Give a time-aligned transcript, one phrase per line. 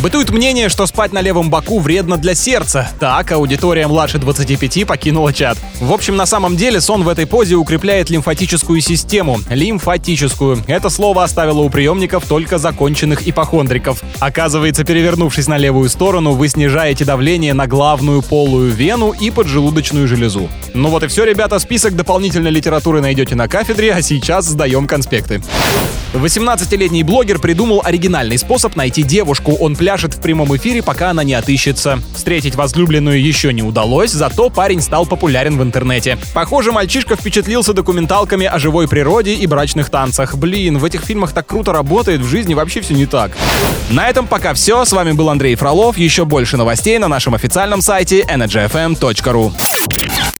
[0.00, 2.88] Бытует мнение, что спать на левом боку вредно для сердца.
[3.00, 5.58] Так, аудитория младше 25 покинула чат.
[5.80, 9.40] В общем, на самом деле сон в этой позе укрепляет лимфатическую систему.
[9.50, 10.62] Лимфатическую.
[10.68, 14.00] Это слово оставило у приемников только законченных ипохондриков.
[14.20, 20.48] Оказывается, перевернувшись на левую сторону, вы снижаете давление на главную полую вену и поджелудочную железу.
[20.74, 25.42] Ну вот и все, ребята, список дополнительной литературы найдете на кафедре, а сейчас сдаем конспекты.
[26.14, 29.54] 18-летний блогер придумал оригинальный способ найти девушку.
[29.60, 31.98] Он пляшет в прямом эфире, пока она не отыщется.
[32.14, 36.18] Встретить возлюбленную еще не удалось, зато парень стал популярен в интернете.
[36.34, 40.36] Похоже, мальчишка впечатлился документалками о живой природе и брачных танцах.
[40.36, 43.30] Блин, в этих фильмах так круто работает, в жизни вообще все не так.
[43.88, 44.84] На этом пока все.
[44.84, 45.96] С вами был Андрей Фролов.
[45.96, 49.54] Еще больше новостей на нашем официальном сайте energyfm.ru.